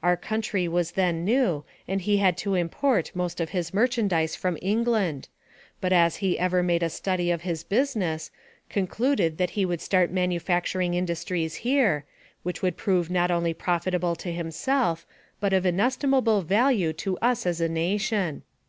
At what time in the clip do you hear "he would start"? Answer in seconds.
9.58-10.12